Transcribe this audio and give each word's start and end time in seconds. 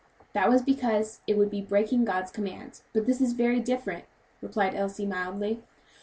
"That 0.33 0.49
was 0.49 0.63
because 0.63 1.21
it 1.27 1.37
would 1.37 1.43
have 1.49 1.51
been 1.51 1.65
breaking 1.65 2.05
God's 2.05 2.31
command; 2.31 2.81
but 2.91 3.05
this 3.05 3.21
is 3.21 3.33
very 3.33 3.59
different," 3.59 4.05
replied 4.41 4.73
Elsie, 4.73 5.05
mildly. 5.05 5.61